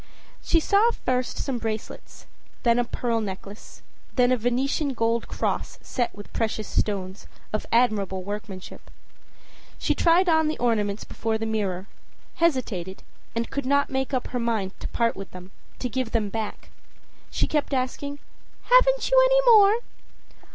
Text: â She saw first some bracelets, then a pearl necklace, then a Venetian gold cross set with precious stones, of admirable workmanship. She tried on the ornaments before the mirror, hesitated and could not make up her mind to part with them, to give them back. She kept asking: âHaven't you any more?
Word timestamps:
â 0.01 0.03
She 0.41 0.59
saw 0.59 0.89
first 1.05 1.37
some 1.37 1.59
bracelets, 1.59 2.25
then 2.63 2.79
a 2.79 2.85
pearl 2.85 3.21
necklace, 3.21 3.83
then 4.15 4.31
a 4.31 4.35
Venetian 4.35 4.93
gold 4.95 5.27
cross 5.27 5.77
set 5.83 6.15
with 6.15 6.33
precious 6.33 6.67
stones, 6.67 7.27
of 7.53 7.67
admirable 7.71 8.23
workmanship. 8.23 8.89
She 9.77 9.93
tried 9.93 10.27
on 10.27 10.47
the 10.47 10.57
ornaments 10.57 11.03
before 11.03 11.37
the 11.37 11.45
mirror, 11.45 11.85
hesitated 12.37 13.03
and 13.35 13.51
could 13.51 13.67
not 13.67 13.91
make 13.91 14.11
up 14.11 14.29
her 14.29 14.39
mind 14.39 14.71
to 14.79 14.87
part 14.87 15.15
with 15.15 15.29
them, 15.29 15.51
to 15.77 15.87
give 15.87 16.13
them 16.13 16.29
back. 16.29 16.69
She 17.29 17.45
kept 17.45 17.71
asking: 17.71 18.17
âHaven't 18.71 19.11
you 19.11 19.21
any 19.23 19.51
more? 19.51 19.81